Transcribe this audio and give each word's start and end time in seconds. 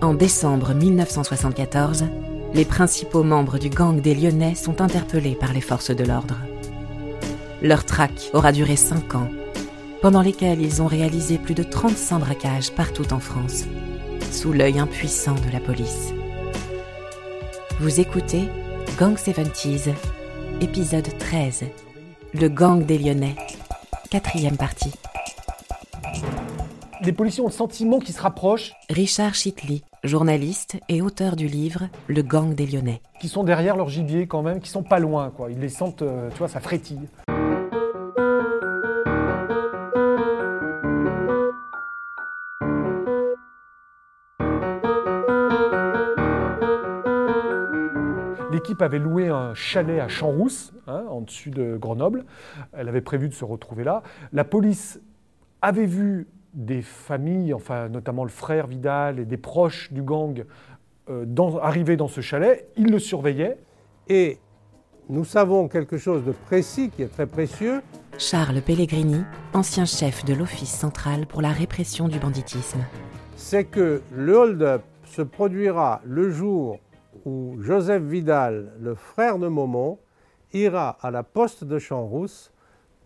En 0.00 0.14
décembre 0.14 0.74
1974, 0.74 2.04
les 2.54 2.64
principaux 2.64 3.24
membres 3.24 3.58
du 3.58 3.68
gang 3.68 4.00
des 4.00 4.14
Lyonnais 4.14 4.54
sont 4.54 4.80
interpellés 4.80 5.34
par 5.34 5.52
les 5.52 5.60
forces 5.60 5.90
de 5.90 6.04
l'ordre. 6.04 6.36
Leur 7.62 7.84
traque 7.84 8.30
aura 8.32 8.52
duré 8.52 8.76
5 8.76 9.16
ans, 9.16 9.28
pendant 10.00 10.22
lesquels 10.22 10.62
ils 10.62 10.82
ont 10.82 10.86
réalisé 10.86 11.36
plus 11.36 11.54
de 11.54 11.64
35 11.64 12.20
braquages 12.20 12.70
partout 12.70 13.12
en 13.12 13.18
France, 13.18 13.64
sous 14.30 14.52
l'œil 14.52 14.78
impuissant 14.78 15.34
de 15.34 15.52
la 15.52 15.58
police. 15.58 16.12
Vous 17.80 17.98
écoutez 17.98 18.44
Gang 19.00 19.16
70s, 19.16 19.92
épisode 20.60 21.08
13, 21.18 21.64
Le 22.34 22.48
gang 22.48 22.86
des 22.86 22.98
Lyonnais, 22.98 23.34
quatrième 24.10 24.56
partie. 24.56 24.92
Les 27.02 27.12
policiers 27.12 27.42
ont 27.42 27.46
le 27.48 27.52
sentiment 27.52 27.98
qu'ils 27.98 28.14
se 28.14 28.20
rapprochent, 28.20 28.72
Richard 28.90 29.34
Chitley, 29.34 29.82
journaliste 30.04 30.78
et 30.88 31.02
auteur 31.02 31.36
du 31.36 31.48
livre 31.48 31.88
Le 32.06 32.22
gang 32.22 32.54
des 32.54 32.66
Lyonnais. 32.66 33.02
qu'ils 33.20 33.30
sont 33.30 33.44
derrière 33.44 33.76
leur 33.76 33.88
gibier 33.88 34.26
quand 34.26 34.42
même, 34.42 34.60
qu'ils 34.60 34.70
sont 34.70 34.82
pas 34.82 34.98
loin, 35.00 35.30
quoi. 35.30 35.50
Ils 35.50 35.58
les 35.58 35.68
sentent, 35.68 36.02
euh, 36.02 36.30
tu 36.30 36.38
vois, 36.38 36.48
ça 36.48 36.60
frétille. 36.60 37.08
L'équipe 48.50 48.80
avait 48.82 48.98
loué 48.98 49.28
un 49.28 49.54
chalet 49.54 50.00
à 50.00 50.08
Champs-Rousse, 50.08 50.72
hein, 50.86 51.04
en 51.10 51.20
dessus 51.20 51.50
de 51.50 51.76
Grenoble. 51.76 52.24
Elle 52.72 52.88
avait 52.88 53.00
prévu 53.00 53.28
de 53.28 53.34
se 53.34 53.44
retrouver 53.44 53.84
là. 53.84 54.02
La 54.32 54.44
police 54.44 55.00
avait 55.60 55.86
vu 55.86 56.26
des 56.54 56.82
familles, 56.82 57.52
enfin 57.54 57.88
notamment 57.88 58.24
le 58.24 58.30
frère 58.30 58.66
Vidal 58.66 59.18
et 59.18 59.24
des 59.24 59.36
proches 59.36 59.92
du 59.92 60.02
gang 60.02 60.44
euh, 61.10 61.24
dans- 61.26 61.58
arriver 61.58 61.96
dans 61.96 62.08
ce 62.08 62.20
chalet. 62.20 62.68
Ils 62.76 62.90
le 62.90 62.98
surveillaient. 62.98 63.58
Et 64.08 64.38
nous 65.08 65.24
savons 65.24 65.68
quelque 65.68 65.96
chose 65.98 66.24
de 66.24 66.32
précis 66.32 66.90
qui 66.90 67.02
est 67.02 67.08
très 67.08 67.26
précieux, 67.26 67.82
Charles 68.18 68.60
Pellegrini, 68.62 69.22
ancien 69.54 69.84
chef 69.84 70.24
de 70.24 70.34
l'Office 70.34 70.72
central 70.74 71.26
pour 71.26 71.40
la 71.42 71.50
répression 71.50 72.08
du 72.08 72.18
banditisme. 72.18 72.80
c'est 73.36 73.64
que 73.64 74.02
le 74.12 74.36
hold-up 74.36 74.82
se 75.04 75.22
produira 75.22 76.00
le 76.04 76.28
jour 76.30 76.78
où 77.24 77.56
Joseph 77.60 78.02
Vidal, 78.02 78.72
le 78.80 78.94
frère 78.94 79.38
de 79.38 79.48
Momon, 79.48 79.98
ira 80.52 80.98
à 81.00 81.10
la 81.10 81.22
poste 81.22 81.64
de 81.64 81.78
Champs-Rousse 81.78 82.50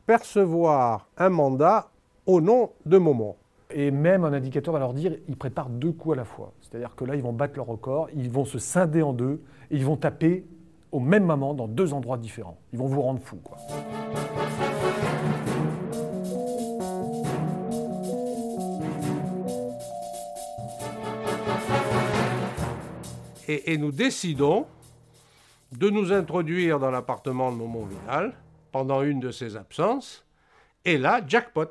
percevoir 0.06 1.08
un 1.16 1.28
mandat 1.28 1.88
au 2.26 2.40
nom 2.40 2.70
de 2.86 2.98
Momon. 2.98 3.36
Et 3.70 3.90
même 3.90 4.24
un 4.24 4.32
indicateur 4.32 4.74
va 4.74 4.80
leur 4.80 4.92
dire, 4.92 5.16
ils 5.28 5.36
préparent 5.36 5.70
deux 5.70 5.92
coups 5.92 6.14
à 6.14 6.16
la 6.16 6.24
fois. 6.24 6.52
C'est-à-dire 6.60 6.94
que 6.94 7.04
là, 7.04 7.16
ils 7.16 7.22
vont 7.22 7.32
battre 7.32 7.56
leur 7.56 7.66
record, 7.66 8.08
ils 8.14 8.30
vont 8.30 8.44
se 8.44 8.58
scinder 8.58 9.02
en 9.02 9.12
deux, 9.12 9.42
et 9.70 9.76
ils 9.76 9.84
vont 9.84 9.96
taper 9.96 10.44
au 10.90 11.00
même 11.00 11.24
moment 11.24 11.54
dans 11.54 11.68
deux 11.68 11.94
endroits 11.94 12.18
différents. 12.18 12.58
Ils 12.72 12.78
vont 12.78 12.86
vous 12.86 13.00
rendre 13.00 13.20
fou, 13.20 13.36
quoi. 13.42 13.56
Et, 23.48 23.72
et 23.72 23.78
nous 23.78 23.90
décidons 23.90 24.66
de 25.72 25.88
nous 25.88 26.12
introduire 26.12 26.78
dans 26.78 26.90
l'appartement 26.90 27.50
de 27.50 27.56
Momon 27.56 27.86
Vidal 27.86 28.34
pendant 28.70 29.02
une 29.02 29.20
de 29.20 29.30
ses 29.30 29.56
absences. 29.56 30.26
Et 30.84 30.98
là, 30.98 31.22
jackpot. 31.26 31.70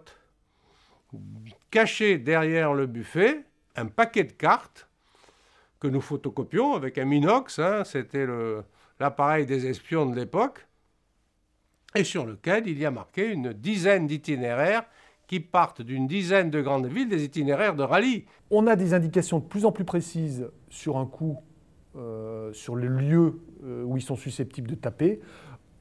Caché 1.69 2.17
derrière 2.17 2.73
le 2.73 2.85
buffet, 2.85 3.43
un 3.75 3.85
paquet 3.85 4.23
de 4.23 4.31
cartes 4.31 4.87
que 5.79 5.87
nous 5.87 6.01
photocopions 6.01 6.73
avec 6.73 6.97
un 6.97 7.05
Minox, 7.05 7.59
hein, 7.59 7.83
c'était 7.83 8.27
l'appareil 8.99 9.45
des 9.45 9.67
espions 9.67 10.05
de 10.05 10.15
l'époque, 10.15 10.67
et 11.95 12.03
sur 12.03 12.25
lequel 12.25 12.67
il 12.67 12.79
y 12.79 12.85
a 12.85 12.91
marqué 12.91 13.27
une 13.31 13.53
dizaine 13.53 14.07
d'itinéraires 14.07 14.83
qui 15.27 15.39
partent 15.39 15.81
d'une 15.81 16.07
dizaine 16.07 16.49
de 16.49 16.61
grandes 16.61 16.87
villes, 16.87 17.09
des 17.09 17.23
itinéraires 17.23 17.75
de 17.75 17.83
rallye. 17.83 18.25
On 18.49 18.67
a 18.67 18.75
des 18.75 18.93
indications 18.93 19.39
de 19.39 19.45
plus 19.45 19.65
en 19.65 19.71
plus 19.71 19.85
précises 19.85 20.49
sur 20.69 20.97
un 20.97 21.05
coup, 21.05 21.39
euh, 21.95 22.51
sur 22.53 22.75
le 22.75 22.87
lieu 22.87 23.41
euh, 23.63 23.83
où 23.83 23.97
ils 23.97 24.03
sont 24.03 24.17
susceptibles 24.17 24.69
de 24.69 24.75
taper. 24.75 25.21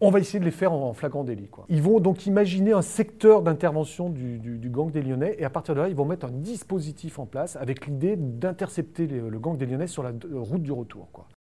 On 0.02 0.10
va 0.10 0.18
essayer 0.18 0.40
de 0.40 0.46
les 0.46 0.50
faire 0.50 0.72
en 0.72 0.94
flagrant 0.94 1.24
délit. 1.24 1.50
Ils 1.68 1.82
vont 1.82 2.00
donc 2.00 2.24
imaginer 2.24 2.72
un 2.72 2.80
secteur 2.80 3.42
d'intervention 3.42 4.08
du, 4.08 4.70
gang 4.70 4.90
des 4.90 5.02
Lyonnais 5.02 5.36
et 5.38 5.44
à 5.44 5.50
partir 5.50 5.74
de 5.74 5.80
là, 5.80 5.88
ils 5.88 5.94
vont 5.94 6.06
mettre 6.06 6.24
un 6.24 6.30
dispositif 6.30 7.18
en 7.18 7.26
place 7.26 7.56
avec 7.56 7.86
l'idée 7.86 8.16
d'intercepter 8.16 9.06
le 9.06 9.38
gang 9.38 9.58
des 9.58 9.66
Lyonnais 9.66 9.88
sur 9.88 10.02
la 10.02 10.08
euh, 10.08 10.38
route 10.38 10.62
du 10.62 10.72
retour. 10.72 11.06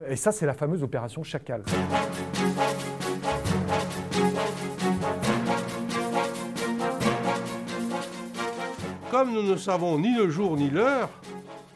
Et 0.07 0.15
ça, 0.15 0.31
c'est 0.31 0.47
la 0.47 0.55
fameuse 0.55 0.85
opération 0.85 1.25
Chacal. 1.25 1.65
Comme 9.11 9.33
nous 9.33 9.43
ne 9.43 9.57
savons 9.57 9.99
ni 9.99 10.15
le 10.15 10.31
jour 10.31 10.57
ni 10.57 10.71
l'heure, 10.71 11.11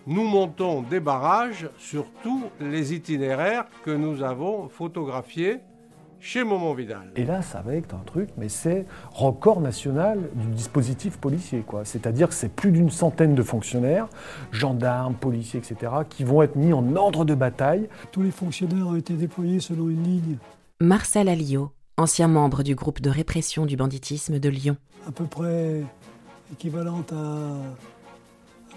nous 0.07 0.25
montons 0.25 0.83
des 0.83 1.01
barrages 1.01 1.69
sur 1.79 2.07
tous 2.23 2.45
les 2.61 2.95
itinéraires 2.95 3.65
que 3.85 3.91
nous 3.91 4.23
avons 4.23 4.69
photographiés 4.69 5.59
chez 6.21 6.45
Momon 6.45 6.75
Vidal. 6.75 7.11
Et 7.17 7.25
là, 7.25 7.43
ça 7.43 7.63
va 7.63 7.75
être 7.75 7.95
un 7.95 8.03
truc, 8.05 8.29
mais 8.37 8.49
c'est 8.49 8.85
record 9.13 9.61
national 9.61 10.19
du 10.35 10.47
dispositif 10.49 11.17
policier. 11.17 11.61
quoi. 11.67 11.85
C'est-à-dire 11.85 12.29
que 12.29 12.35
c'est 12.35 12.51
plus 12.53 12.71
d'une 12.73 12.91
centaine 12.91 13.35
de 13.35 13.43
fonctionnaires, 13.43 14.07
gendarmes, 14.53 15.15
policiers, 15.15 15.61
etc., 15.61 15.93
qui 16.09 16.25
vont 16.25 16.43
être 16.43 16.57
mis 16.57 16.73
en 16.73 16.95
ordre 16.97 17.25
de 17.25 17.35
bataille. 17.35 17.89
Tous 18.13 18.23
les 18.23 18.31
fonctionnaires 18.31 18.87
ont 18.87 18.97
été 18.97 19.15
déployés 19.15 19.61
selon 19.61 19.89
une 19.89 20.03
ligne 20.03 20.37
Marcel 20.81 21.29
Alliot, 21.29 21.73
ancien 21.97 22.29
membre 22.29 22.63
du 22.63 22.75
groupe 22.75 23.01
de 23.01 23.11
répression 23.11 23.67
du 23.67 23.77
banditisme 23.77 24.39
de 24.39 24.49
Lyon. 24.49 24.77
à 25.09 25.13
peu 25.13 25.25
près 25.25 25.83
équivalente 26.53 27.13
à 27.13 27.57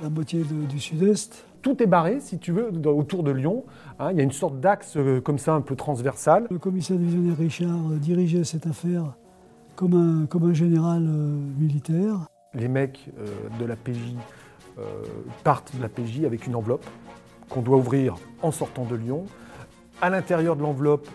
la 0.01 0.09
moitié 0.09 0.39
de- 0.43 0.65
du 0.65 0.79
sud-est. 0.79 1.45
Tout 1.63 1.81
est 1.81 1.87
barré, 1.87 2.19
si 2.19 2.37
tu 2.39 2.51
veux, 2.51 2.69
autour 2.89 3.23
de 3.23 3.31
Lyon. 3.31 3.63
hein. 3.97 4.11
Il 4.11 4.17
y 4.17 4.19
a 4.19 4.23
une 4.23 4.31
sorte 4.33 4.59
d'axe 4.59 4.97
euh, 4.97 5.21
comme 5.21 5.37
ça, 5.39 5.53
un 5.53 5.61
peu 5.61 5.75
transversal. 5.77 6.45
Le 6.51 6.59
commissaire 6.59 6.97
divisionnaire 6.97 7.37
Richard 7.37 7.69
euh, 7.91 7.95
dirigeait 7.95 8.43
cette 8.43 8.67
affaire 8.67 9.15
comme 9.75 9.93
un, 9.93 10.25
comme 10.25 10.43
un 10.43 10.53
général 10.53 11.07
euh, 11.07 11.37
militaire. 11.57 12.27
Les 12.53 12.67
mecs 12.67 13.09
euh, 13.17 13.25
de 13.59 13.65
la 13.65 13.77
PJ 13.77 13.97
euh, 14.77 14.81
partent 15.45 15.75
de 15.75 15.81
la 15.81 15.87
PJ 15.87 16.25
avec 16.25 16.45
une 16.45 16.55
enveloppe 16.55 16.85
qu'on 17.49 17.61
doit 17.61 17.77
ouvrir 17.77 18.15
en 18.41 18.51
sortant 18.51 18.83
de 18.83 18.95
Lyon. 18.95 19.23
À 20.01 20.09
l'intérieur 20.09 20.57
de 20.57 20.61
l'enveloppe, 20.61 21.07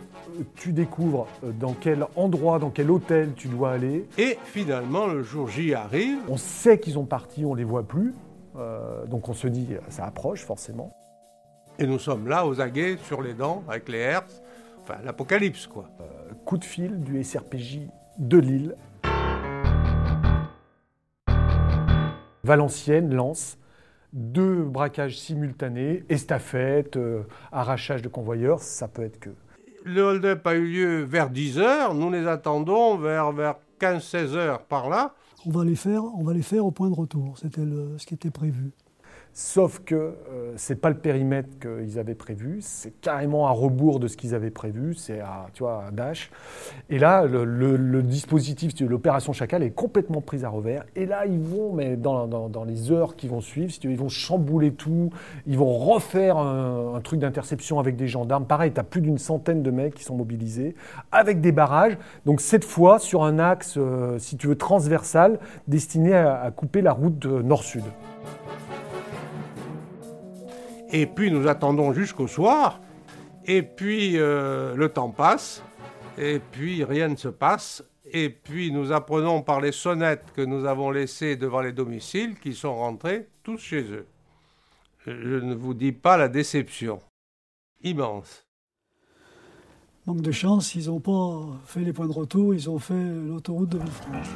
tu 0.57 0.73
découvres 0.73 1.27
dans 1.61 1.75
quel 1.79 2.07
endroit, 2.17 2.59
dans 2.59 2.71
quel 2.71 2.91
hôtel 2.91 3.33
tu 3.37 3.49
dois 3.49 3.73
aller. 3.73 4.07
Et 4.17 4.39
finalement, 4.45 5.07
le 5.09 5.23
jour 5.23 5.49
J 5.49 5.75
arrive. 5.75 6.19
On 6.29 6.37
sait 6.39 6.79
qu'ils 6.79 6.99
ont 6.99 7.05
parti, 7.05 7.45
on 7.45 7.55
les 7.55 7.65
voit 7.65 7.83
plus. 7.83 8.15
Euh, 8.59 9.07
donc 9.07 9.29
on 9.29 9.35
se 9.35 9.47
dit, 9.47 9.69
ça 9.89 10.05
approche 10.07 10.45
forcément. 10.45 10.93
Et 11.79 11.87
nous 11.87 11.99
sommes 11.99 12.27
là, 12.29 12.47
aux 12.47 12.61
aguets, 12.61 12.97
sur 13.05 13.23
les 13.23 13.35
dents, 13.35 13.63
avec 13.69 13.89
les 13.89 13.99
hertz. 13.99 14.43
Enfin, 14.83 14.99
l'apocalypse, 15.05 15.67
quoi. 15.67 15.89
Coup 16.45 16.59
de 16.59 16.65
fil 16.65 17.01
du 17.01 17.23
SRPJ 17.23 17.81
de 18.19 18.39
Lille. 18.39 18.75
Valenciennes 22.43 23.15
lance 23.15 23.59
deux 24.13 24.63
braquages 24.63 25.19
simultanés, 25.19 26.05
estafette, 26.09 26.97
euh, 26.97 27.23
arrachage 27.53 28.03
de 28.03 28.09
convoyeurs, 28.09 28.61
ça 28.61 28.89
peut 28.89 29.03
être 29.03 29.21
que. 29.21 29.31
Le 29.85 30.03
hold-up 30.03 30.47
a 30.47 30.55
eu 30.55 30.67
lieu 30.67 31.03
vers 31.03 31.31
10 31.31 31.59
heures. 31.59 31.95
Nous 31.95 32.11
les 32.11 32.27
attendons 32.27 32.97
vers, 32.97 33.33
vers 33.33 33.57
15-16 33.81 34.35
heures 34.35 34.63
par 34.63 34.89
là. 34.89 35.15
On 35.47 35.51
va 35.51 35.65
les 35.65 35.77
faire, 35.77 36.65
au 36.65 36.71
point 36.71 36.91
de 36.91 36.95
retour. 36.95 37.39
C'était 37.39 37.63
ce 37.63 38.07
qui 38.07 38.15
était 38.15 38.31
prévu. 38.31 38.73
Sauf 39.33 39.81
que 39.85 39.95
euh, 39.95 40.53
c'est 40.57 40.81
pas 40.81 40.89
le 40.89 40.97
périmètre 40.97 41.49
qu'ils 41.61 41.99
avaient 41.99 42.17
prévu, 42.17 42.59
c'est 42.61 42.91
carrément 43.01 43.47
à 43.47 43.51
rebours 43.51 44.01
de 44.01 44.09
ce 44.09 44.17
qu'ils 44.17 44.35
avaient 44.35 44.51
prévu, 44.51 44.95
c'est 44.95 45.21
à, 45.21 45.47
tu 45.53 45.63
vois, 45.63 45.85
Dash. 45.93 46.31
Et 46.91 46.99
là, 46.99 47.25
le, 47.25 48.03
dispositif, 48.03 48.73
l'opération 48.81 49.33
Chacal 49.33 49.63
est 49.63 49.71
complètement 49.71 50.21
prise 50.21 50.45
à 50.45 50.49
revers. 50.49 50.85
Et 50.97 51.07
là, 51.07 51.27
ils 51.27 51.39
vont, 51.39 51.73
mais 51.73 51.97
dans, 51.97 52.65
les 52.67 52.91
heures 52.91 53.15
qui 53.15 53.29
vont 53.29 53.41
suivre, 53.41 53.73
ils 53.85 53.97
vont 53.97 54.09
chambouler 54.09 54.73
tout, 54.73 55.11
ils 55.47 55.57
vont 55.57 55.73
refaire 55.73 56.37
un, 56.39 57.01
truc 57.01 57.21
d'interception 57.21 57.79
avec 57.79 57.95
des 57.95 58.09
gendarmes. 58.09 58.45
Pareil, 58.45 58.73
tu 58.73 58.81
as 58.81 58.85
plus 58.85 59.01
d'une 59.01 59.19
centaine 59.19 59.63
de 59.63 59.71
mecs 59.71 59.95
qui 59.95 60.03
sont 60.03 60.17
mobilisés, 60.17 60.75
avec 61.13 61.41
des 61.41 61.53
barrages. 61.53 61.97
Donc 62.27 62.41
cette 62.41 62.65
fois, 62.65 62.99
sur 62.99 63.23
un 63.23 63.39
axe, 63.39 63.75
euh, 63.77 64.19
si 64.19 64.37
tu 64.37 64.49
veux, 64.49 64.57
transversal, 64.57 65.39
destiné 65.69 66.15
à, 66.15 66.41
à 66.41 66.51
couper 66.51 66.83
la 66.83 66.93
route 66.93 67.25
euh, 67.27 67.43
nord-sud. 67.43 67.85
Et 70.91 71.07
puis 71.07 71.31
nous 71.31 71.49
attendons 71.49 71.93
jusqu'au 71.93 72.27
soir. 72.27 72.81
Et 73.45 73.63
puis 73.63 74.19
euh, 74.19 74.75
le 74.75 74.89
temps 74.89 75.11
passe. 75.11 75.63
Et 76.17 76.41
puis 76.41 76.85
rien 76.85 77.09
ne 77.09 77.17
se 77.17 77.29
passe. 77.29 77.85
Et 78.11 78.31
puis 78.31 78.73
nous 78.73 78.93
apprenons 78.93 79.43
par 79.43 79.61
les 79.61 79.73
sonnettes 79.73 80.33
que 80.35 80.43
nous 80.43 80.65
avons 80.65 80.91
laissées 80.91 81.37
devant 81.37 81.61
les 81.61 81.73
domiciles 81.73 82.39
qu'ils 82.39 82.55
sont 82.57 82.75
rentrés 82.75 83.29
tous 83.43 83.59
chez 83.59 83.83
eux. 83.83 84.07
Je 85.07 85.37
ne 85.39 85.55
vous 85.55 85.75
dis 85.75 85.93
pas 85.93 86.17
la 86.17 86.29
déception. 86.29 87.01
Immense. 87.83 88.47
Manque 90.07 90.23
de 90.23 90.33
chance, 90.33 90.75
ils 90.75 90.87
n'ont 90.87 91.01
pas 91.01 91.61
fait 91.67 91.81
les 91.81 91.93
points 91.93 92.07
de 92.07 92.13
retour, 92.13 92.55
ils 92.55 92.71
ont 92.71 92.79
fait 92.79 92.95
l'autoroute 92.95 93.69
de 93.69 93.79
Villefranche. 93.79 94.29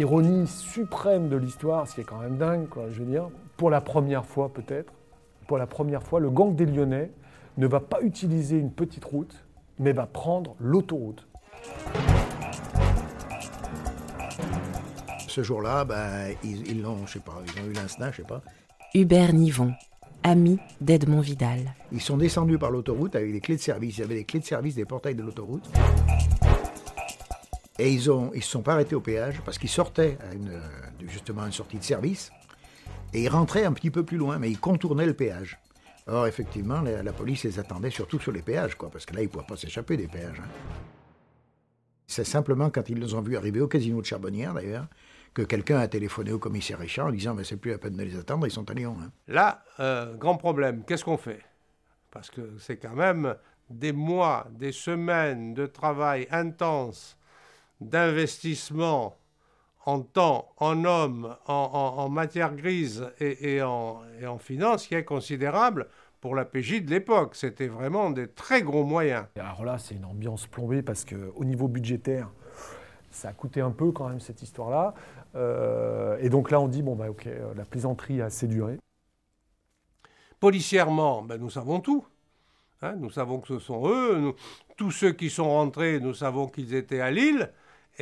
Ironie 0.00 0.46
suprême 0.46 1.28
de 1.28 1.36
l'histoire, 1.36 1.86
ce 1.86 1.94
qui 1.94 2.00
est 2.00 2.04
quand 2.04 2.20
même 2.20 2.38
dingue, 2.38 2.66
quoi, 2.70 2.84
je 2.90 3.00
veux 3.00 3.04
dire, 3.04 3.28
pour 3.58 3.68
la 3.68 3.82
première 3.82 4.24
fois 4.24 4.50
peut-être, 4.50 4.94
pour 5.46 5.58
la 5.58 5.66
première 5.66 6.02
fois, 6.02 6.20
le 6.20 6.30
gang 6.30 6.56
des 6.56 6.64
Lyonnais 6.64 7.10
ne 7.58 7.66
va 7.66 7.80
pas 7.80 8.00
utiliser 8.00 8.56
une 8.56 8.72
petite 8.72 9.04
route, 9.04 9.44
mais 9.78 9.92
va 9.92 10.06
prendre 10.06 10.56
l'autoroute. 10.58 11.28
Ce 15.28 15.42
jour-là, 15.42 15.84
ben, 15.84 16.34
ils, 16.42 16.66
ils 16.70 16.80
l'ont, 16.80 17.06
je 17.06 17.12
sais 17.12 17.20
pas, 17.20 17.36
ils 17.54 17.62
ont 17.62 17.66
eu 17.66 17.74
l'instinct, 17.74 18.10
je 18.10 18.22
sais 18.22 18.22
pas. 18.22 18.40
Hubert 18.94 19.34
Nivon, 19.34 19.74
ami 20.22 20.58
d'Edmond 20.80 21.20
Vidal. 21.20 21.74
Ils 21.92 22.00
sont 22.00 22.16
descendus 22.16 22.56
par 22.56 22.70
l'autoroute 22.70 23.16
avec 23.16 23.30
les 23.30 23.40
clés 23.40 23.56
de 23.56 23.60
service. 23.60 23.98
Il 23.98 24.00
y 24.00 24.04
avait 24.04 24.14
les 24.14 24.24
clés 24.24 24.40
de 24.40 24.46
service 24.46 24.76
des 24.76 24.86
portails 24.86 25.14
de 25.14 25.22
l'autoroute. 25.22 25.70
Et 27.80 27.90
ils 27.90 28.10
ils 28.34 28.42
se 28.42 28.50
sont 28.50 28.62
pas 28.62 28.74
arrêtés 28.74 28.94
au 28.94 29.00
péage 29.00 29.40
parce 29.44 29.56
qu'ils 29.58 29.70
sortaient 29.70 30.18
à 30.30 30.34
une, 30.34 30.60
justement 31.08 31.42
à 31.42 31.46
une 31.46 31.52
sortie 31.52 31.78
de 31.78 31.82
service 31.84 32.30
et 33.14 33.22
ils 33.22 33.28
rentraient 33.28 33.64
un 33.64 33.72
petit 33.72 33.90
peu 33.90 34.04
plus 34.04 34.18
loin, 34.18 34.38
mais 34.38 34.50
ils 34.50 34.60
contournaient 34.60 35.06
le 35.06 35.14
péage. 35.14 35.58
Or, 36.06 36.26
effectivement, 36.26 36.80
la, 36.82 37.02
la 37.02 37.12
police 37.12 37.44
les 37.44 37.58
attendait 37.58 37.90
surtout 37.90 38.18
sur 38.20 38.32
les 38.32 38.42
péages, 38.42 38.74
quoi, 38.74 38.90
parce 38.90 39.06
que 39.06 39.14
là, 39.14 39.20
ils 39.22 39.26
ne 39.26 39.28
pouvaient 39.30 39.46
pas 39.46 39.56
s'échapper 39.56 39.96
des 39.96 40.08
péages. 40.08 40.40
hein. 40.40 40.48
C'est 42.06 42.24
simplement 42.24 42.70
quand 42.70 42.88
ils 42.88 42.98
les 42.98 43.14
ont 43.14 43.20
vus 43.20 43.36
arriver 43.36 43.60
au 43.60 43.68
casino 43.68 44.00
de 44.00 44.06
Charbonnière, 44.06 44.52
d'ailleurs, 44.54 44.86
que 45.32 45.42
quelqu'un 45.42 45.78
a 45.78 45.86
téléphoné 45.88 46.32
au 46.32 46.38
commissaire 46.38 46.80
Richard 46.80 47.06
en 47.06 47.12
disant 47.12 47.34
Mais 47.34 47.44
c'est 47.44 47.56
plus 47.56 47.70
la 47.70 47.78
peine 47.78 47.96
de 47.96 48.02
les 48.02 48.16
attendre, 48.18 48.46
ils 48.46 48.50
sont 48.50 48.68
à 48.68 48.74
Lyon. 48.74 48.96
hein. 49.00 49.10
Là, 49.28 49.62
euh, 49.78 50.16
grand 50.16 50.36
problème, 50.36 50.82
qu'est-ce 50.86 51.04
qu'on 51.04 51.16
fait? 51.18 51.40
Parce 52.10 52.30
que 52.30 52.56
c'est 52.58 52.76
quand 52.78 52.96
même 52.96 53.36
des 53.68 53.92
mois, 53.92 54.48
des 54.50 54.72
semaines 54.72 55.54
de 55.54 55.66
travail 55.66 56.26
intense, 56.32 57.16
d'investissement 57.80 59.16
en 59.86 60.00
temps, 60.02 60.52
en 60.58 60.84
hommes, 60.84 61.36
en, 61.46 61.54
en- 61.54 62.02
en 62.02 62.08
matière 62.10 62.54
grise 62.54 63.10
et, 63.18 63.54
et 63.56 63.62
en, 63.62 64.02
et 64.20 64.26
en 64.26 64.38
finance 64.38 64.86
qui 64.86 64.94
est 64.94 65.04
considérable 65.04 65.88
pour 66.20 66.34
la 66.34 66.44
PJ 66.44 66.82
de 66.84 66.90
l'époque. 66.90 67.34
C'était 67.34 67.66
vraiment 67.68 68.10
des 68.10 68.28
très 68.28 68.62
gros 68.62 68.84
moyens. 68.84 69.24
Alors 69.36 69.64
là, 69.64 69.78
c'est 69.78 69.94
une 69.94 70.04
ambiance 70.04 70.46
plombée 70.46 70.82
parce 70.82 71.04
qu'au 71.06 71.44
niveau 71.44 71.66
budgétaire, 71.66 72.28
ça 73.10 73.30
a 73.30 73.32
coûté 73.32 73.60
un 73.62 73.70
peu 73.70 73.90
quand 73.90 74.08
même 74.08 74.20
cette 74.20 74.42
histoire-là. 74.42 74.94
Euh, 75.34 76.18
et 76.20 76.28
donc 76.28 76.50
là, 76.50 76.60
on 76.60 76.68
dit 76.68 76.82
bon 76.82 76.94
bah 76.96 77.08
ok, 77.08 77.26
euh, 77.26 77.54
la 77.56 77.64
plaisanterie 77.64 78.20
a 78.20 78.26
assez 78.26 78.46
duré. 78.48 78.78
Policièrement, 80.38 81.22
ben, 81.22 81.38
nous 81.38 81.50
savons 81.50 81.80
tout. 81.80 82.06
Hein, 82.82 82.96
nous 82.96 83.10
savons 83.10 83.40
que 83.40 83.48
ce 83.48 83.58
sont 83.58 83.88
eux. 83.88 84.18
Nous- 84.18 84.34
tous 84.76 84.90
ceux 84.90 85.12
qui 85.12 85.28
sont 85.28 85.48
rentrés, 85.50 86.00
nous 86.00 86.14
savons 86.14 86.46
qu'ils 86.48 86.74
étaient 86.74 87.00
à 87.00 87.10
Lille. 87.10 87.50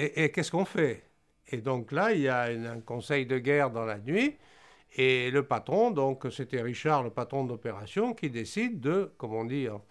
Et, 0.00 0.31
qu'est-ce 0.31 0.53
qu'on 0.53 0.65
fait? 0.65 1.03
Et 1.49 1.56
donc 1.56 1.91
là, 1.91 2.12
il 2.12 2.21
y 2.21 2.29
a 2.29 2.43
un 2.43 2.81
conseil 2.81 3.27
de 3.27 3.39
guerre 3.39 3.71
dans 3.71 3.85
la 3.85 3.99
nuit. 3.99 4.37
Et 4.97 5.31
le 5.33 5.43
patron, 5.43 5.91
donc 5.91 6.27
c'était 6.31 6.62
Richard, 6.62 7.03
le 7.03 7.11
patron 7.11 7.45
d'opération, 7.45 8.15
qui 8.15 8.31
décide 8.31 8.81
de, 8.81 9.12
comme 9.19 9.35
on 9.35 9.45
dit 9.45 9.69
en 9.69 9.83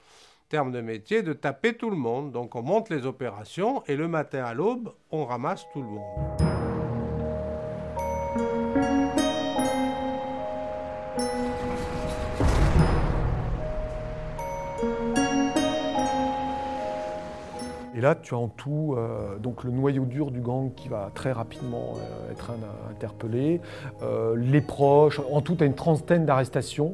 termes 0.48 0.71
de 0.71 0.80
métier, 0.80 1.24
de 1.24 1.33
taper 1.33 1.75
tout 1.75 1.89
le 1.89 1.98
monde. 1.98 2.31
Donc 2.31 2.56
on 2.56 2.62
monte 2.62 2.89
les 2.89 3.06
opérations 3.06 3.83
et 3.86 3.98
le 3.98 4.07
matin 4.07 4.45
à 4.45 4.54
l'aube, 4.54 4.94
on 5.12 5.25
ramasse 5.25 5.65
tout 5.74 5.81
le 5.81 5.89
monde. 5.89 6.46
Et 17.97 18.01
là, 18.01 18.13
tu 18.13 18.35
as 18.35 18.38
en 18.38 18.47
tout 18.47 18.94
euh, 18.95 19.39
donc 19.39 19.63
le 19.63 19.71
noyau 19.71 20.05
dur 20.05 20.29
du 20.29 20.39
gang 20.39 20.71
qui 20.75 20.88
va 20.88 21.09
très 21.15 21.31
rapidement 21.31 21.95
euh, 21.97 22.31
être 22.31 22.51
un- 22.51 22.91
interpellé, 22.91 23.59
euh, 24.03 24.35
les 24.35 24.61
proches, 24.61 25.19
en 25.31 25.41
tout, 25.41 25.55
tu 25.55 25.63
as 25.63 25.65
une 25.65 25.73
trentaine 25.73 26.23
d'arrestations, 26.23 26.94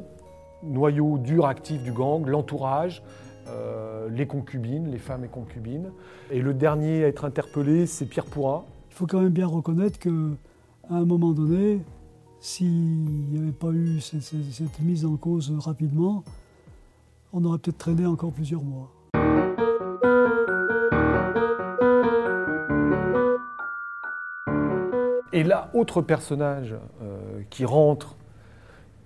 noyau 0.62 1.18
dur 1.18 1.44
actif 1.44 1.82
du 1.82 1.92
gang, 1.92 2.26
l'entourage, 2.26 3.02
euh, 3.48 4.08
les 4.08 4.26
concubines, 4.26 4.90
les 4.90 4.96
femmes 4.98 5.24
et 5.26 5.28
concubines. 5.28 5.90
Et 6.30 6.40
le 6.40 6.54
dernier 6.54 7.04
à 7.04 7.08
être 7.08 7.26
interpellé, 7.26 7.84
c'est 7.84 8.06
Pierre 8.06 8.24
Pourrat. 8.24 8.64
Il 8.90 8.94
faut 8.94 9.06
quand 9.06 9.20
même 9.20 9.28
bien 9.28 9.46
reconnaître 9.46 9.98
que 9.98 10.30
à 10.88 10.94
un 10.94 11.04
moment 11.04 11.32
donné, 11.32 11.82
s'il 12.40 12.70
n'y 13.30 13.38
avait 13.38 13.52
pas 13.52 13.72
eu 13.72 14.00
cette 14.00 14.80
mise 14.80 15.04
en 15.04 15.16
cause 15.16 15.52
rapidement, 15.58 16.24
on 17.34 17.44
aurait 17.44 17.58
peut-être 17.58 17.76
traîné 17.76 18.06
encore 18.06 18.32
plusieurs 18.32 18.62
mois. 18.62 18.88
Et 25.34 25.42
là, 25.42 25.68
autre 25.74 26.00
personnage 26.00 26.76
euh, 27.02 27.42
qui 27.50 27.64
rentre 27.64 28.16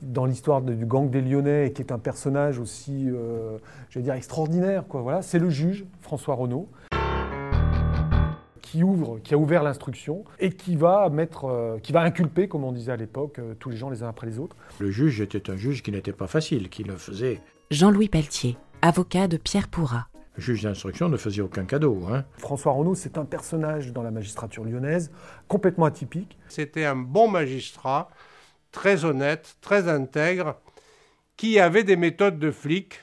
dans 0.03 0.27
l'histoire 0.27 0.61
du 0.61 0.85
gang 0.85 1.09
des 1.09 1.23
Lyonnais 1.23 1.69
et 1.69 1.73
qui 1.73 1.81
est 1.81 1.91
un 1.91 1.99
personnage 1.99 2.59
aussi, 2.59 3.09
euh, 3.09 3.57
je 3.89 3.99
vais 3.99 4.03
dire, 4.03 4.13
extraordinaire, 4.13 4.87
quoi, 4.87 5.01
voilà, 5.01 5.23
c'est 5.23 5.39
le 5.39 5.49
juge, 5.49 5.87
François 6.03 6.35
Renaud, 6.35 6.69
qui, 8.61 8.83
ouvre, 8.83 9.19
qui 9.21 9.33
a 9.33 9.39
ouvert 9.39 9.63
l'instruction 9.63 10.25
et 10.39 10.51
qui 10.51 10.77
va, 10.77 11.09
mettre, 11.09 11.47
euh, 11.47 11.79
qui 11.79 11.93
va 11.93 12.03
inculper, 12.03 12.47
comme 12.47 12.63
on 12.63 12.73
disait 12.73 12.93
à 12.93 12.97
l'époque, 12.97 13.39
euh, 13.39 13.55
tous 13.59 13.71
les 13.71 13.79
gens 13.79 13.89
les 13.89 14.03
uns 14.03 14.09
après 14.09 14.27
les 14.27 14.39
autres. 14.39 14.55
Le 14.81 14.91
juge 14.91 15.23
était 15.23 15.49
un 15.49 15.57
juge 15.57 15.83
qui 15.83 15.93
n'était 15.93 16.13
pas 16.13 16.27
facile, 16.27 16.69
qui 16.69 16.85
ne 16.85 16.97
faisait. 16.97 17.41
Jean-Louis 17.71 18.11
Pelletier, 18.11 18.59
avocat 18.83 19.29
de 19.29 19.39
Pierre 19.39 19.69
Pourrat. 19.69 20.09
Le 20.39 20.43
juge 20.45 20.63
d'instruction 20.63 21.09
ne 21.09 21.17
faisait 21.17 21.43
aucun 21.43 21.65
cadeau. 21.65 22.05
Hein. 22.09 22.25
François 22.37 22.71
Renaud, 22.71 22.95
c'est 22.95 23.19
un 23.19 23.25
personnage 23.25 23.93
dans 23.93 24.05
la 24.05 24.13
magistrature 24.13 24.63
lyonnaise 24.63 25.11
complètement 25.49 25.87
atypique. 25.87 26.39
C'était 26.47 26.85
un 26.85 26.95
bon 26.95 27.27
magistrat, 27.27 28.09
très 28.71 29.05
honnête, 29.05 29.57
très 29.61 29.89
intègre, 29.89 30.55
qui 31.37 31.59
avait 31.59 31.83
des 31.83 31.97
méthodes 31.97 32.39
de 32.39 32.53
flic. 32.53 33.01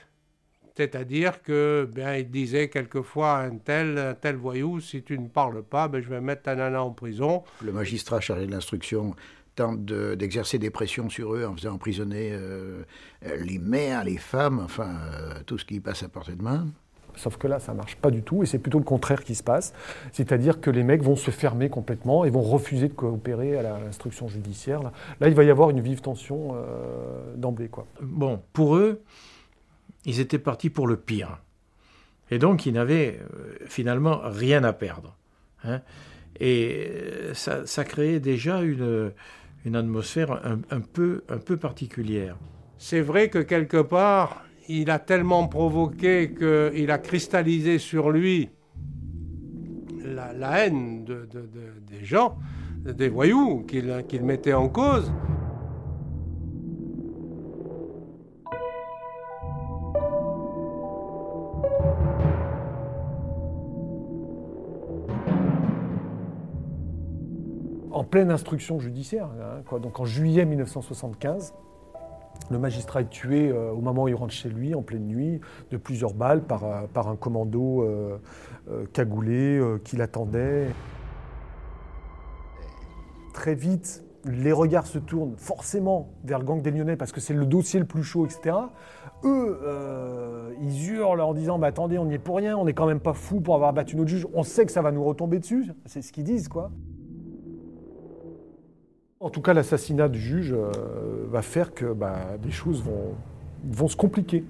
C'est-à-dire 0.78 1.42
que 1.42 1.86
bien, 1.94 2.16
il 2.16 2.30
disait 2.30 2.70
quelquefois 2.70 3.36
à 3.36 3.42
un 3.42 3.58
tel, 3.58 3.98
un 3.98 4.14
tel 4.14 4.36
voyou, 4.36 4.80
si 4.80 5.02
tu 5.02 5.18
ne 5.18 5.28
parles 5.28 5.62
pas, 5.62 5.88
ben, 5.88 6.00
je 6.02 6.08
vais 6.08 6.22
mettre 6.22 6.44
ta 6.44 6.54
nana 6.54 6.82
en 6.82 6.90
prison. 6.92 7.44
Le 7.62 7.70
magistrat 7.72 8.20
chargé 8.22 8.46
de 8.46 8.50
l'instruction 8.50 9.14
tente 9.56 9.84
de- 9.84 10.14
d'exercer 10.14 10.58
des 10.58 10.70
pressions 10.70 11.10
sur 11.10 11.34
eux 11.34 11.44
en 11.44 11.54
faisant 11.54 11.74
emprisonner 11.74 12.30
euh, 12.32 12.82
les 13.40 13.58
mères, 13.58 14.04
les 14.04 14.16
femmes, 14.16 14.58
enfin 14.64 14.88
euh, 15.12 15.34
tout 15.44 15.58
ce 15.58 15.66
qui 15.66 15.80
passe 15.80 16.02
à 16.02 16.08
portée 16.08 16.34
de 16.34 16.42
main. 16.42 16.66
Sauf 17.16 17.36
que 17.38 17.48
là, 17.48 17.58
ça 17.58 17.74
marche 17.74 17.96
pas 17.96 18.10
du 18.10 18.22
tout, 18.22 18.42
et 18.42 18.46
c'est 18.46 18.58
plutôt 18.58 18.78
le 18.78 18.84
contraire 18.84 19.24
qui 19.24 19.34
se 19.34 19.42
passe. 19.42 19.72
C'est-à-dire 20.12 20.60
que 20.60 20.70
les 20.70 20.82
mecs 20.82 21.02
vont 21.02 21.16
se 21.16 21.30
fermer 21.30 21.68
complètement 21.68 22.24
et 22.24 22.30
vont 22.30 22.42
refuser 22.42 22.88
de 22.88 22.92
coopérer 22.92 23.58
à 23.58 23.62
l'instruction 23.62 24.28
judiciaire. 24.28 24.82
Là. 24.82 24.92
Là, 25.20 25.28
il 25.28 25.34
va 25.34 25.44
y 25.44 25.50
avoir 25.50 25.70
une 25.70 25.80
vive 25.80 26.00
tension 26.00 26.54
euh, 26.54 27.34
d'emblée. 27.36 27.68
quoi. 27.68 27.86
Bon, 28.00 28.42
pour 28.52 28.76
eux, 28.76 29.00
ils 30.04 30.20
étaient 30.20 30.38
partis 30.38 30.70
pour 30.70 30.86
le 30.86 30.96
pire. 30.96 31.40
Et 32.30 32.38
donc, 32.38 32.66
ils 32.66 32.72
n'avaient 32.72 33.18
euh, 33.20 33.56
finalement 33.66 34.20
rien 34.24 34.62
à 34.64 34.72
perdre. 34.72 35.16
hein. 35.64 35.80
Et 36.38 36.88
euh, 36.90 37.34
ça, 37.34 37.66
ça 37.66 37.84
créait 37.84 38.20
déjà 38.20 38.60
une, 38.60 39.12
une 39.64 39.74
atmosphère 39.74 40.32
un, 40.44 40.58
un 40.70 40.80
peu, 40.80 41.24
un 41.30 41.38
peu 41.38 41.56
particulière. 41.56 42.36
C'est 42.78 43.00
vrai 43.00 43.30
que 43.30 43.38
quelque 43.38 43.80
part, 43.80 44.44
il 44.68 44.90
a 44.90 44.98
tellement 44.98 45.46
provoqué 45.48 46.34
qu'il 46.34 46.90
a 46.90 46.98
cristallisé 46.98 47.78
sur 47.78 48.10
lui 48.10 48.50
la, 50.04 50.64
haine 50.64 51.04
de- 51.04 51.26
de- 51.26 51.40
de- 51.40 51.80
des 51.98 52.04
gens, 52.04 52.36
des 52.84 53.08
voyous 53.08 53.64
qu'il 53.66 54.04
qu'il 54.08 54.22
mettait 54.24 54.52
en 54.54 54.68
cause. 54.68 55.10
En 67.90 68.04
pleine 68.04 68.30
instruction 68.30 68.78
judiciaire, 68.78 69.28
hein, 69.40 69.62
quoi. 69.66 69.78
donc 69.78 70.00
en 70.00 70.04
juillet 70.04 70.44
1975, 70.44 71.54
le 72.50 72.58
magistrat 72.58 73.00
est 73.00 73.10
tué 73.10 73.50
euh, 73.50 73.72
au 73.72 73.80
moment 73.80 74.04
où 74.04 74.08
il 74.08 74.14
rentre 74.14 74.32
chez 74.32 74.48
lui, 74.48 74.74
en 74.74 74.82
pleine 74.82 75.06
nuit, 75.06 75.40
de 75.70 75.76
plusieurs 75.76 76.14
balles 76.14 76.42
par, 76.42 76.64
euh, 76.64 76.82
par 76.92 77.08
un 77.08 77.16
commando 77.16 77.82
euh, 77.82 78.18
cagoulé 78.92 79.60
qui 79.84 79.96
l'attendait. 79.96 80.68
Très 83.32 83.54
vite, 83.54 84.02
les 84.24 84.52
regards 84.52 84.86
se 84.86 84.98
tournent 84.98 85.36
forcément 85.36 86.10
vers 86.24 86.38
le 86.38 86.44
gang 86.44 86.60
des 86.62 86.70
Lyonnais 86.70 86.96
parce 86.96 87.12
que 87.12 87.20
c'est 87.20 87.34
le 87.34 87.46
dossier 87.46 87.78
le 87.78 87.86
plus 87.86 88.02
chaud, 88.02 88.26
etc. 88.26 88.56
Eux, 89.24 89.60
ils 90.60 90.90
hurlent 90.90 91.20
en 91.20 91.32
disant 91.32 91.58
bah, 91.58 91.68
Attendez, 91.68 91.98
on 91.98 92.06
n'y 92.06 92.14
est 92.14 92.18
pour 92.18 92.36
rien, 92.36 92.56
on 92.56 92.64
n'est 92.64 92.74
quand 92.74 92.86
même 92.86 93.00
pas 93.00 93.12
fou 93.12 93.40
pour 93.40 93.54
avoir 93.54 93.72
battu 93.72 93.96
notre 93.96 94.08
juge, 94.08 94.26
on 94.34 94.42
sait 94.42 94.66
que 94.66 94.72
ça 94.72 94.82
va 94.82 94.90
nous 94.90 95.04
retomber 95.04 95.38
dessus. 95.38 95.70
C'est 95.84 96.02
ce 96.02 96.12
qu'ils 96.12 96.24
disent, 96.24 96.48
quoi. 96.48 96.72
En 99.18 99.30
tout 99.30 99.40
cas, 99.40 99.54
l'assassinat 99.54 100.08
du 100.08 100.20
juge 100.20 100.52
euh, 100.52 100.70
va 101.30 101.40
faire 101.40 101.72
que 101.72 101.86
bah, 101.86 102.36
des 102.42 102.50
choses 102.50 102.82
vont, 102.82 103.14
vont 103.64 103.88
se 103.88 103.96
compliquer. 103.96 104.44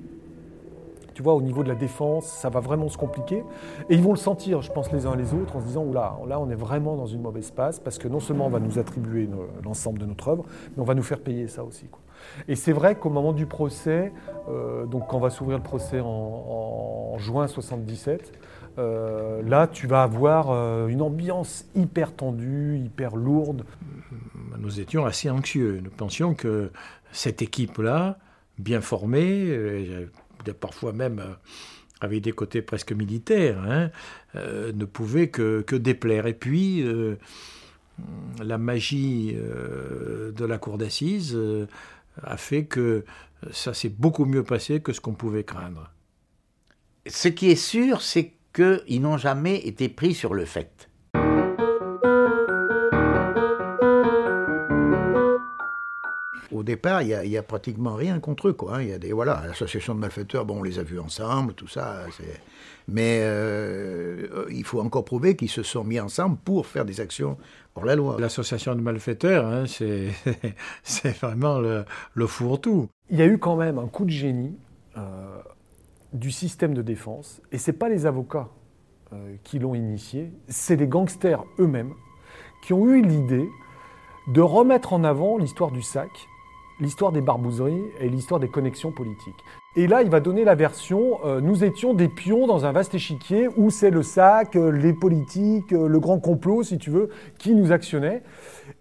Tu 1.15 1.23
vois, 1.23 1.35
au 1.35 1.41
niveau 1.41 1.63
de 1.63 1.69
la 1.69 1.77
défense, 1.77 2.27
ça 2.27 2.51
va 2.51 2.59
vraiment 2.59 2.89
se 2.89 2.99
compliquer. 2.99 3.45
Et 3.89 3.95
ils 3.95 4.03
vont 4.03 4.11
le 4.11 4.19
sentir, 4.19 4.63
je 4.63 4.73
pense, 4.73 4.91
les 4.91 5.07
uns 5.07 5.15
les 5.15 5.35
autres, 5.35 5.55
en 5.55 5.61
se 5.61 5.67
disant, 5.67 5.85
oula, 5.85 6.19
là, 6.27 6.41
on 6.41 6.51
est 6.51 6.57
vraiment 6.57 6.97
dans 6.97 7.07
une 7.07 7.23
mauvaise 7.23 7.53
passe, 7.53 7.79
parce 7.79 7.97
que 7.97 8.09
non 8.09 8.19
seulement 8.19 8.47
on 8.47 8.51
va 8.51 8.59
nous 8.59 8.79
attribuer 8.79 9.29
l'ensemble 9.63 10.01
de 10.01 10.05
notre 10.05 10.29
œuvre, 10.29 10.45
mais 10.77 10.83
on 10.83 10.85
va 10.85 10.95
nous 10.95 11.05
faire 11.05 11.21
payer 11.21 11.47
ça 11.47 11.63
aussi. 11.63 11.87
Et 12.49 12.57
c'est 12.57 12.73
vrai 12.73 12.97
qu'au 12.97 13.09
moment 13.09 13.33
du 13.33 13.47
procès, 13.47 14.13
euh, 14.49 14.85
donc 14.85 15.07
quand 15.07 15.21
va 15.21 15.31
s'ouvrir 15.31 15.59
le 15.59 15.65
procès 15.65 16.01
en, 16.01 16.07
en 16.07 17.19
juin 17.19 17.47
77, 17.47 18.33
euh, 18.79 19.43
là, 19.43 19.67
tu 19.67 19.87
vas 19.87 20.03
avoir 20.03 20.51
euh, 20.51 20.89
une 20.89 21.03
ambiance 21.03 21.65
hyper 21.75 22.15
tendue, 22.15 22.79
hyper 22.79 23.17
lourde. 23.17 23.65
Nous 24.59 24.81
étions 24.81 25.07
assez 25.07 25.31
anxieux. 25.31 25.81
Nous 25.83 25.91
pensions 25.91 26.35
que 26.35 26.71
cette 27.13 27.43
équipe-là, 27.43 28.19
bien 28.59 28.81
formée, 28.81 29.47
euh, 29.49 30.07
parfois 30.61 30.93
même 30.93 31.23
avec 32.01 32.23
des 32.23 32.33
côtés 32.33 32.63
presque 32.63 32.93
militaires, 32.93 33.63
hein, 33.67 33.91
ne 34.35 34.85
pouvait 34.85 35.29
que, 35.29 35.63
que, 35.63 35.77
déplaire. 35.77 36.27
Et 36.27 36.35
puis, 36.35 36.85
la 38.43 38.59
magie 38.59 39.35
de 39.35 40.45
la 40.45 40.59
cour 40.59 40.79
d'assises 40.79 41.37
a 42.23 42.37
fait 42.37 42.67
que 42.67 43.05
ça 43.51 43.75
s'est 43.75 43.89
beaucoup 43.89 44.25
mieux 44.25 44.45
passé 44.45 44.81
que 44.81 44.93
ce 44.93 45.01
qu'on 45.01 45.15
pouvait 45.15 45.45
craindre. 45.45 45.91
Ce 47.07 47.29
qui 47.29 47.51
est 47.51 47.57
sûr, 47.57 48.03
c'est 48.03 48.36
qu'ils 48.57 49.03
n'ont 49.03 49.19
jamais 49.19 49.57
été 49.59 49.91
pris 49.91 50.15
sur 50.15 50.33
le 50.33 50.47
fait. 50.47 50.89
Au 56.53 56.63
départ, 56.63 57.03
il 57.03 57.29
n'y 57.29 57.37
a, 57.37 57.43
pratiquement 57.43 57.95
rien 57.95 58.19
contre 58.19 58.49
eux. 58.49 58.53
Quoi, 58.55 58.77
hein. 58.77 58.83
Il 58.83 58.89
y 58.89 58.93
a 58.93 58.99
des 58.99 59.13
voilà, 59.13 59.43
l'association 59.47 59.95
de 59.95 60.01
malfaiteurs, 60.01 60.47
bon, 60.47 60.61
on 60.61 60.63
les 60.63 60.79
a 60.79 60.83
vus 60.83 60.99
ensemble, 60.99 61.53
tout 61.53 61.69
ça. 61.69 62.05
Mais 62.89 63.21
euh, 63.23 64.47
il 64.51 64.65
faut 64.65 64.81
encore 64.81 65.05
prouver 65.05 65.37
qu'ils 65.37 65.51
se 65.51 65.63
sont 65.63 65.85
mis 65.85 66.01
ensemble 66.01 66.39
pour 66.43 66.67
faire 66.67 66.87
des 66.87 67.01
actions 67.01 67.37
pour 67.75 67.85
la 67.85 67.95
loi. 67.95 68.17
L'association 68.19 68.75
de 68.75 68.81
malfaiteurs, 68.81 69.45
hein, 69.45 69.65
c'est 69.67 70.11
vraiment 71.21 71.59
le, 71.59 71.85
le 72.15 72.27
fourre-tout. 72.27 72.89
Il 73.11 73.19
y 73.19 73.23
a 73.23 73.27
eu 73.27 73.37
quand 73.37 73.57
même 73.57 73.79
un 73.79 73.89
coup 73.89 74.07
de 74.07 74.11
génie. 74.11 74.57
Euh, 74.97 75.43
du 76.13 76.31
système 76.31 76.75
de 76.75 76.83
défense, 76.83 77.41
et 77.53 77.59
ce 77.59 77.71
n'est 77.71 77.77
pas 77.77 77.89
les 77.89 78.07
avocats 78.07 78.49
euh, 79.13 79.37
qui 79.45 79.59
l'ont 79.59 79.75
initié, 79.75 80.33
c'est 80.49 80.77
les 80.77 80.87
gangsters 80.87 81.45
eux-mêmes 81.59 81.95
qui 82.63 82.73
ont 82.73 82.89
eu 82.89 83.03
l'idée 83.03 83.49
de 84.29 84.41
remettre 84.41 84.93
en 84.93 85.05
avant 85.05 85.39
l'histoire 85.39 85.71
du 85.71 85.83
sac, 85.83 86.11
l'histoire 86.81 87.13
des 87.13 87.21
barbouzeries 87.21 87.85
et 88.01 88.09
l'histoire 88.09 88.41
des 88.41 88.49
connexions 88.49 88.91
politiques. 88.91 89.37
Et 89.77 89.87
là, 89.87 90.03
il 90.03 90.11
va 90.11 90.21
donner 90.21 90.45
la 90.45 90.55
version 90.55 91.19
euh, 91.25 91.41
nous 91.41 91.65
étions 91.65 91.95
des 91.95 92.09
pions 92.09 92.47
dans 92.47 92.67
un 92.67 92.73
vaste 92.73 92.95
échiquier 92.95 93.49
où 93.57 93.71
c'est 93.71 93.91
le 93.91 94.03
sac, 94.03 94.57
euh, 94.57 94.71
les 94.71 94.93
politiques, 94.93 95.71
le 95.71 96.01
grand 96.01 96.19
complot, 96.19 96.63
si 96.63 96.79
tu 96.79 96.91
veux, 96.91 97.11
qui 97.39 97.55
nous 97.55 97.73
actionnaient. 97.73 98.23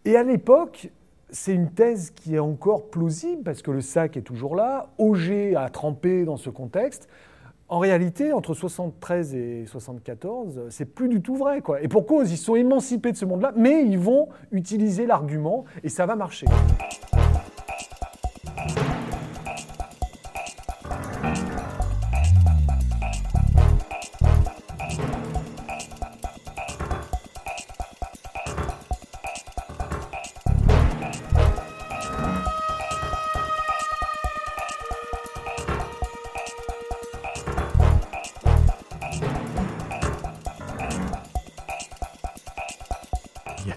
Et 0.05 0.15
à 0.15 0.23
l'époque, 0.23 0.89
c'est 1.29 1.53
une 1.53 1.71
thèse 1.71 2.11
qui 2.11 2.35
est 2.35 2.39
encore 2.39 2.89
plausible 2.89 3.43
parce 3.43 3.61
que 3.61 3.71
le 3.71 3.81
sac 3.81 4.17
est 4.17 4.21
toujours 4.21 4.55
là. 4.55 4.89
Auger 4.97 5.55
a 5.55 5.69
trempé 5.69 6.25
dans 6.25 6.37
ce 6.37 6.49
contexte. 6.49 7.07
En 7.67 7.79
réalité, 7.79 8.31
entre 8.31 8.53
73 8.53 9.33
et 9.33 9.65
74, 9.65 10.65
c'est 10.69 10.85
plus 10.85 11.09
du 11.09 11.21
tout 11.21 11.35
vrai. 11.35 11.61
Quoi. 11.61 11.81
Et 11.81 11.87
pour 11.87 12.05
cause, 12.05 12.31
ils 12.31 12.37
sont 12.37 12.55
émancipés 12.55 13.11
de 13.11 13.17
ce 13.17 13.25
monde-là, 13.25 13.53
mais 13.55 13.83
ils 13.83 13.97
vont 13.97 14.29
utiliser 14.51 15.07
l'argument 15.07 15.65
et 15.83 15.89
ça 15.89 16.05
va 16.05 16.15
marcher. 16.15 16.45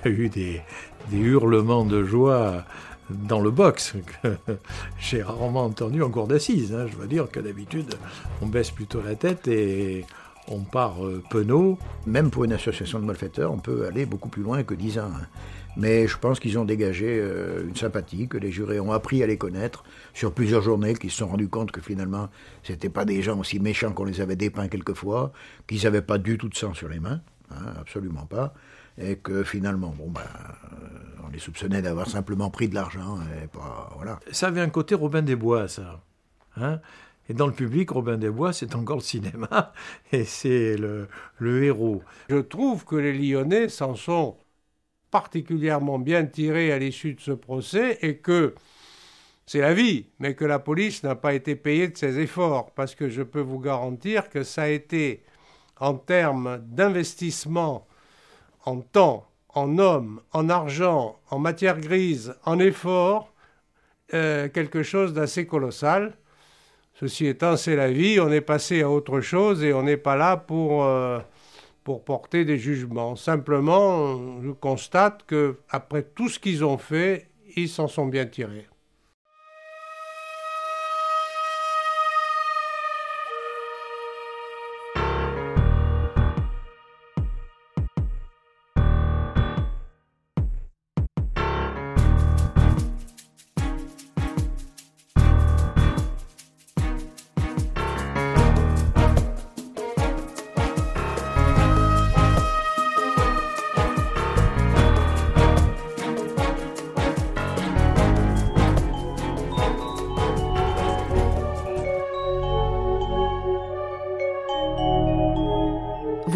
Eu 0.04 0.28
des, 0.28 0.62
hurlements 1.12 1.84
de 1.84 2.04
joie 2.04 2.64
dans 3.10 3.40
le 3.40 3.50
box 3.50 3.94
que 4.22 4.28
j'ai 4.98 5.22
rarement 5.22 5.64
entendu 5.64 6.02
en 6.02 6.10
cours 6.10 6.26
d'assises. 6.26 6.74
Hein. 6.74 6.86
Je 6.90 6.96
veux 6.96 7.06
dire 7.06 7.30
que 7.30 7.40
d'habitude, 7.40 7.94
on 8.42 8.46
baisse 8.46 8.70
plutôt 8.70 9.00
la 9.00 9.14
tête 9.14 9.48
et 9.48 10.04
on 10.46 10.60
part 10.60 11.04
euh, 11.04 11.22
penaud. 11.30 11.78
Même 12.06 12.30
pour 12.30 12.44
une 12.44 12.52
association 12.52 12.98
de 13.00 13.04
malfaiteurs, 13.04 13.52
on 13.52 13.58
peut 13.58 13.86
aller 13.86 14.06
beaucoup 14.06 14.28
plus 14.28 14.42
loin 14.42 14.62
que 14.62 14.74
10 14.74 14.98
ans. 14.98 15.10
Hein. 15.14 15.26
Mais 15.76 16.08
je 16.08 16.18
pense 16.18 16.40
qu'ils 16.40 16.58
ont 16.58 16.64
dégagé 16.64 17.06
euh, 17.20 17.66
une 17.68 17.76
sympathie, 17.76 18.26
que 18.26 18.36
les 18.36 18.50
jurés 18.50 18.80
ont 18.80 18.92
appris 18.92 19.22
à 19.22 19.26
les 19.26 19.38
connaître 19.38 19.84
sur 20.12 20.32
plusieurs 20.32 20.62
journées, 20.62 20.94
qu'ils 20.94 21.10
se 21.10 21.18
sont 21.18 21.28
rendus 21.28 21.48
compte 21.48 21.70
que 21.70 21.80
finalement, 21.80 22.28
ce 22.62 22.72
n'étaient 22.72 22.88
pas 22.88 23.04
des 23.04 23.22
gens 23.22 23.38
aussi 23.38 23.60
méchants 23.60 23.92
qu'on 23.92 24.04
les 24.04 24.20
avait 24.20 24.36
dépeints 24.36 24.68
quelquefois, 24.68 25.32
qu'ils 25.66 25.84
n'avaient 25.84 26.02
pas 26.02 26.18
du 26.18 26.36
tout 26.36 26.48
de 26.48 26.56
sang 26.56 26.74
sur 26.74 26.88
les 26.88 26.98
mains, 26.98 27.20
hein, 27.50 27.74
absolument 27.80 28.26
pas 28.26 28.54
et 29.00 29.16
que 29.16 29.44
finalement, 29.44 29.94
bon, 29.96 30.10
ben, 30.10 30.20
euh, 30.20 30.86
on 31.24 31.28
les 31.28 31.38
soupçonnait 31.38 31.82
d'avoir 31.82 32.08
simplement 32.08 32.50
pris 32.50 32.68
de 32.68 32.74
l'argent 32.74 33.18
et 33.42 33.46
pas, 33.46 33.92
voilà. 33.96 34.18
Ça 34.32 34.48
avait 34.48 34.60
un 34.60 34.70
côté 34.70 34.94
Robin 34.94 35.22
des 35.22 35.36
Bois, 35.36 35.68
ça. 35.68 36.02
Hein? 36.56 36.80
Et 37.28 37.34
dans 37.34 37.46
le 37.46 37.52
public, 37.52 37.90
Robin 37.90 38.16
des 38.16 38.30
Bois, 38.30 38.52
c'est 38.52 38.74
encore 38.74 38.96
le 38.96 39.02
cinéma, 39.02 39.72
et 40.12 40.24
c'est 40.24 40.76
le, 40.76 41.08
le 41.38 41.64
héros. 41.64 42.02
Je 42.30 42.38
trouve 42.38 42.84
que 42.84 42.96
les 42.96 43.12
Lyonnais 43.12 43.68
s'en 43.68 43.94
sont 43.94 44.38
particulièrement 45.10 45.98
bien 45.98 46.26
tirés 46.26 46.72
à 46.72 46.78
l'issue 46.78 47.14
de 47.14 47.20
ce 47.20 47.32
procès, 47.32 47.98
et 48.02 48.18
que 48.18 48.54
c'est 49.46 49.60
la 49.60 49.74
vie, 49.74 50.06
mais 50.18 50.34
que 50.34 50.44
la 50.44 50.58
police 50.58 51.02
n'a 51.02 51.14
pas 51.14 51.34
été 51.34 51.56
payée 51.56 51.88
de 51.88 51.96
ses 51.96 52.18
efforts, 52.18 52.72
parce 52.72 52.94
que 52.94 53.08
je 53.08 53.22
peux 53.22 53.40
vous 53.40 53.60
garantir 53.60 54.28
que 54.28 54.42
ça 54.42 54.62
a 54.62 54.68
été, 54.68 55.22
en 55.80 55.94
termes 55.94 56.58
d'investissement 56.66 57.86
en 58.68 58.82
temps, 58.82 59.26
en 59.54 59.78
hommes, 59.78 60.20
en 60.32 60.50
argent, 60.50 61.18
en 61.30 61.38
matière 61.38 61.80
grise, 61.80 62.34
en 62.44 62.58
effort, 62.58 63.32
euh, 64.12 64.48
quelque 64.48 64.82
chose 64.82 65.14
d'assez 65.14 65.46
colossal. 65.46 66.18
Ceci 66.94 67.26
étant, 67.26 67.56
c'est 67.56 67.76
la 67.76 67.90
vie, 67.90 68.20
on 68.20 68.30
est 68.30 68.42
passé 68.42 68.82
à 68.82 68.90
autre 68.90 69.20
chose 69.20 69.64
et 69.64 69.72
on 69.72 69.84
n'est 69.84 69.96
pas 69.96 70.16
là 70.16 70.36
pour, 70.36 70.84
euh, 70.84 71.18
pour 71.82 72.04
porter 72.04 72.44
des 72.44 72.58
jugements. 72.58 73.16
Simplement, 73.16 74.42
je 74.42 74.50
constate 74.50 75.24
que 75.26 75.60
après 75.70 76.02
tout 76.02 76.28
ce 76.28 76.38
qu'ils 76.38 76.62
ont 76.62 76.78
fait, 76.78 77.28
ils 77.56 77.70
s'en 77.70 77.88
sont 77.88 78.06
bien 78.06 78.26
tirés. 78.26 78.66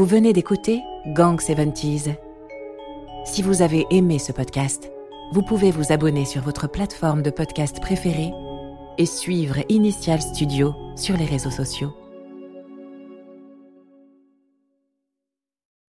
Vous 0.02 0.08
venez 0.08 0.32
d'écouter 0.32 0.82
Gang 1.14 1.40
70s. 1.40 2.16
Si 3.24 3.40
vous 3.40 3.62
avez 3.62 3.86
aimé 3.90 4.18
ce 4.18 4.32
podcast, 4.32 4.90
vous 5.30 5.42
pouvez 5.42 5.70
vous 5.70 5.92
abonner 5.92 6.24
sur 6.24 6.42
votre 6.42 6.68
plateforme 6.68 7.22
de 7.22 7.30
podcast 7.30 7.80
préférée 7.80 8.32
et 8.98 9.06
suivre 9.06 9.58
Initial 9.68 10.20
Studio 10.20 10.74
sur 10.96 11.16
les 11.16 11.24
réseaux 11.24 11.52
sociaux. 11.52 12.01